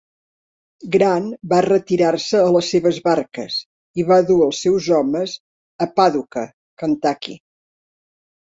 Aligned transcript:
Grant 0.93 1.27
va 1.51 1.59
retirar-se 1.65 2.41
a 2.45 2.47
les 2.55 2.69
seves 2.75 2.97
barques 3.09 3.57
i 4.03 4.07
va 4.09 4.19
dur 4.31 4.39
els 4.47 4.63
seus 4.65 4.89
homes 5.01 5.37
a 5.87 5.91
Paducah, 6.01 6.49
Kentucky. 6.85 7.39